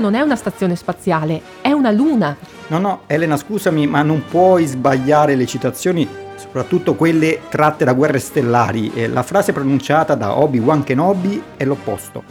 [0.00, 2.36] non è una stazione spaziale, è una luna.
[2.68, 8.18] No, no, Elena, scusami, ma non puoi sbagliare le citazioni, soprattutto quelle tratte da guerre
[8.18, 8.90] stellari.
[8.94, 12.24] Eh, la frase pronunciata da Obi-Wan Kenobi è l'opposto.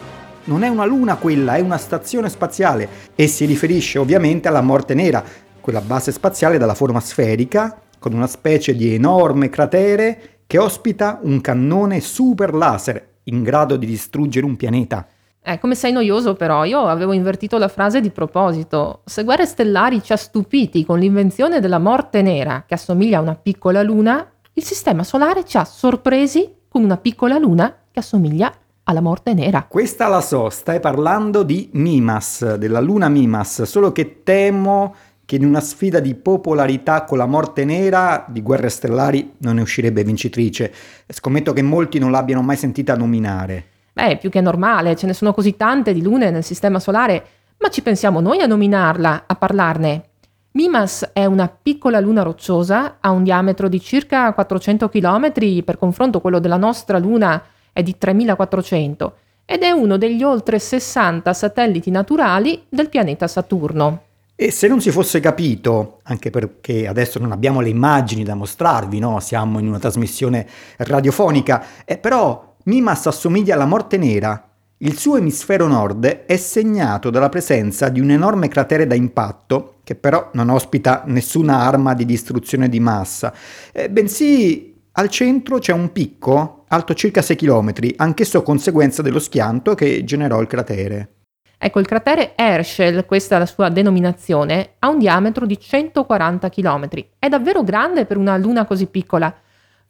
[0.45, 4.95] Non è una luna quella, è una stazione spaziale e si riferisce ovviamente alla Morte
[4.95, 5.23] Nera,
[5.61, 11.41] quella base spaziale dalla forma sferica, con una specie di enorme cratere che ospita un
[11.41, 15.05] cannone super laser in grado di distruggere un pianeta.
[15.41, 19.02] Eh, come sei noioso però, io avevo invertito la frase di proposito.
[19.05, 23.35] Se Guerre Stellari ci ha stupiti con l'invenzione della morte nera, che assomiglia a una
[23.35, 29.02] piccola luna, il Sistema Solare ci ha sorpresi con una piccola luna che assomiglia alla
[29.02, 29.66] morte nera.
[29.67, 35.45] Questa la so, stai parlando di Mimas, della luna Mimas, solo che temo che in
[35.45, 40.73] una sfida di popolarità con la morte nera di Guerre Stellari non ne uscirebbe vincitrice.
[41.08, 43.66] Scommetto che molti non l'abbiano mai sentita nominare.
[43.94, 47.26] Beh, più che normale, ce ne sono così tante di lune nel Sistema Solare,
[47.58, 50.04] ma ci pensiamo noi a nominarla, a parlarne.
[50.52, 56.22] Mimas è una piccola luna rocciosa, ha un diametro di circa 400 km, per confronto
[56.22, 59.14] quello della nostra luna è di 3400,
[59.45, 64.04] ed è uno degli oltre 60 satelliti naturali del pianeta Saturno.
[64.36, 68.98] E se non si fosse capito, anche perché adesso non abbiamo le immagini da mostrarvi,
[68.98, 69.20] no?
[69.20, 74.48] siamo in una trasmissione radiofonica, eh, però Mimas assomiglia alla morte nera.
[74.78, 79.95] Il suo emisfero nord è segnato dalla presenza di un enorme cratere da impatto, che
[79.95, 83.34] però non ospita nessuna arma di distruzione di massa,
[83.73, 89.73] eh, bensì al centro c'è un picco alto circa 6 km, anch'esso conseguenza dello schianto
[89.73, 91.14] che generò il cratere.
[91.58, 96.88] Ecco, il cratere Herschel, questa è la sua denominazione, ha un diametro di 140 km.
[97.17, 99.36] È davvero grande per una luna così piccola.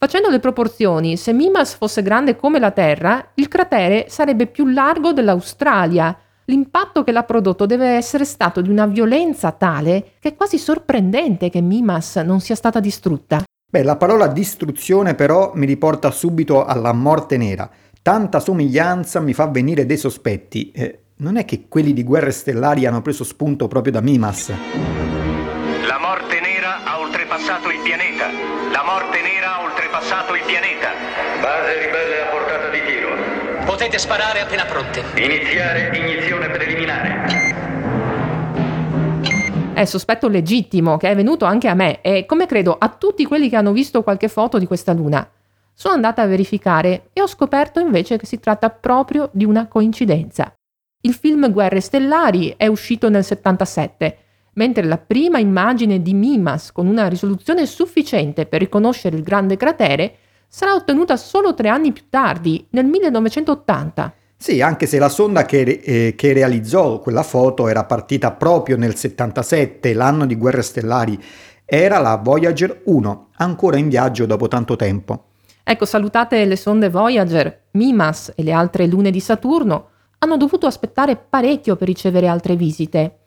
[0.02, 5.12] Facendo le proporzioni, se Mimas fosse grande come la Terra, il cratere sarebbe più largo
[5.12, 6.18] dell'Australia.
[6.46, 11.50] L'impatto che l'ha prodotto deve essere stato di una violenza tale che è quasi sorprendente
[11.50, 13.44] che Mimas non sia stata distrutta.
[13.70, 17.70] Beh, la parola distruzione però mi riporta subito alla morte nera.
[18.02, 20.72] Tanta somiglianza mi fa venire dei sospetti.
[20.72, 24.48] Eh, non è che quelli di Guerre Stellari hanno preso spunto proprio da Mimas.
[25.86, 28.49] La morte nera ha oltrepassato il pianeta.
[30.50, 30.90] Pianeta.
[31.42, 33.66] Base ribelle a portata di tiro.
[33.66, 35.04] Potete sparare appena pronte.
[35.22, 37.28] Iniziare iniezione preliminare.
[39.74, 43.48] È sospetto legittimo che è venuto anche a me e, come credo, a tutti quelli
[43.48, 45.30] che hanno visto qualche foto di questa luna.
[45.72, 50.52] Sono andata a verificare e ho scoperto invece che si tratta proprio di una coincidenza.
[51.02, 54.18] Il film Guerre Stellari è uscito nel 77,
[54.54, 60.16] mentre la prima immagine di Mimas con una risoluzione sufficiente per riconoscere il grande cratere
[60.50, 64.14] sarà ottenuta solo tre anni più tardi, nel 1980.
[64.36, 68.96] Sì, anche se la sonda che, eh, che, realizzò quella foto era partita proprio nel
[68.96, 71.22] 77, l'anno di Guerre Stellari,
[71.66, 75.26] era la Voyager 1, ancora in viaggio dopo tanto tempo.
[75.62, 79.90] Ecco, salutate le sonde Voyager, Mimas e le altre lune di Saturno,
[80.20, 83.19] hanno dovuto aspettare parecchio per ricevere altre visite.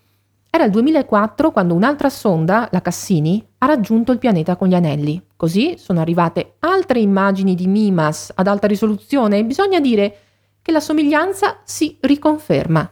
[0.55, 5.19] Era il 2004 quando un'altra sonda, la Cassini, ha raggiunto il pianeta con gli anelli.
[5.35, 10.17] Così sono arrivate altre immagini di Mimas ad alta risoluzione e bisogna dire
[10.61, 12.91] che la somiglianza si riconferma.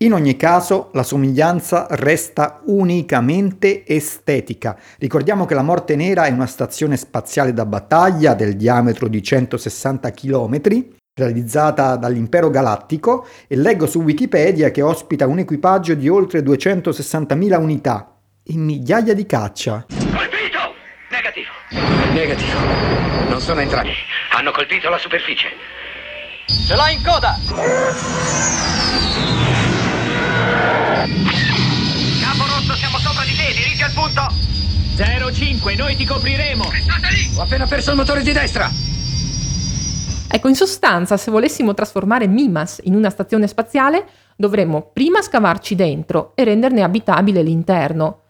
[0.00, 4.78] In ogni caso, la somiglianza resta unicamente estetica.
[4.98, 10.10] Ricordiamo che la Morte Nera è una stazione spaziale da battaglia del diametro di 160
[10.10, 17.60] km realizzata dall'Impero Galattico e leggo su Wikipedia che ospita un equipaggio di oltre 260.000
[17.60, 18.14] unità
[18.44, 19.84] e migliaia di caccia.
[19.88, 20.74] Colpito!
[21.10, 21.50] Negativo.
[22.12, 22.58] Negativo.
[23.28, 23.90] Non sono entrati.
[24.32, 25.48] Hanno colpito la superficie.
[26.46, 27.36] Ce l'ho in coda!
[32.22, 34.46] Capo rosso, siamo sopra di te, dirigi al punto.
[35.32, 36.64] 05, noi ti copriremo.
[36.64, 37.30] State lì!
[37.36, 38.87] Ho appena perso il motore di destra.
[40.30, 46.32] Ecco, in sostanza, se volessimo trasformare Mimas in una stazione spaziale, dovremmo prima scavarci dentro
[46.34, 48.20] e renderne abitabile l'interno.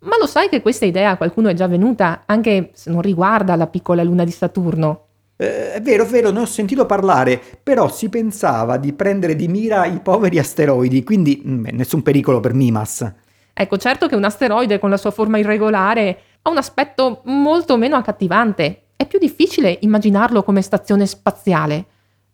[0.00, 3.54] Ma lo sai che questa idea a qualcuno è già venuta, anche se non riguarda
[3.54, 5.04] la piccola luna di Saturno?
[5.36, 9.46] Eh, è vero, è vero, ne ho sentito parlare, però si pensava di prendere di
[9.46, 13.12] mira i poveri asteroidi, quindi beh, mm, nessun pericolo per Mimas.
[13.52, 17.96] Ecco, certo che un asteroide con la sua forma irregolare ha un aspetto molto meno
[17.96, 21.84] accattivante, è più difficile immaginarlo come stazione spaziale,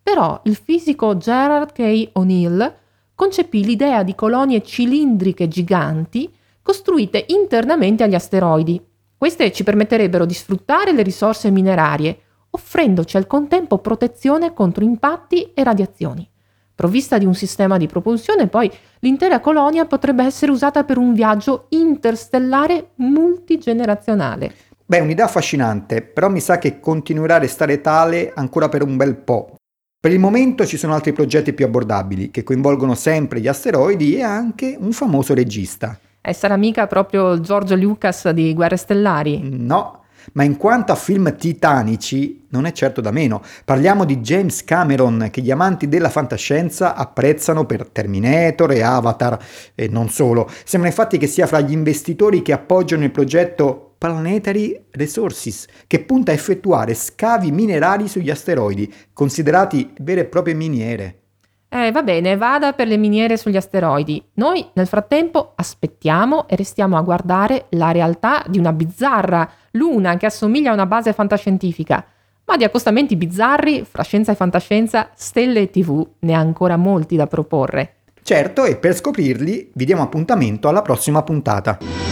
[0.03, 2.11] però il fisico Gerard K.
[2.13, 2.75] O'Neill
[3.15, 6.33] concepì l'idea di colonie cilindriche giganti
[6.63, 8.81] costruite internamente agli asteroidi.
[9.17, 12.19] Queste ci permetterebbero di sfruttare le risorse minerarie,
[12.51, 16.29] offrendoci al contempo protezione contro impatti e radiazioni.
[16.75, 18.71] Provvista di un sistema di propulsione, poi
[19.01, 24.55] l'intera colonia potrebbe essere usata per un viaggio interstellare multigenerazionale.
[24.85, 29.17] Beh, un'idea affascinante, però mi sa che continuerà a restare tale ancora per un bel
[29.17, 29.55] po'.
[30.01, 34.23] Per il momento ci sono altri progetti più abbordabili, che coinvolgono sempre gli asteroidi e
[34.23, 35.99] anche un famoso regista.
[36.21, 39.41] E sarà mica proprio Giorgio Lucas di Guerre Stellari?
[39.43, 40.03] No,
[40.33, 43.43] ma in quanto a film titanici, non è certo da meno.
[43.65, 49.39] Parliamo di James Cameron, che gli amanti della fantascienza apprezzano per Terminator e Avatar,
[49.75, 50.51] e non solo.
[50.65, 56.33] Sembra infatti che sia fra gli investitori che appoggiano il progetto Planetary Resources, che punta
[56.33, 61.21] a effettuare scavi minerari sugli asteroidi, considerati vere e proprie miniere.
[61.69, 64.21] Eh, va bene, vada per le miniere sugli asteroidi.
[64.35, 70.27] Noi nel frattempo aspettiamo e restiamo a guardare la realtà di una bizzarra luna che
[70.27, 72.05] assomiglia a una base fantascientifica.
[72.47, 77.15] Ma di accostamenti bizzarri, fra scienza e fantascienza, stelle e tv, ne ha ancora molti
[77.15, 77.99] da proporre.
[78.21, 82.12] Certo, e per scoprirli vi diamo appuntamento alla prossima puntata.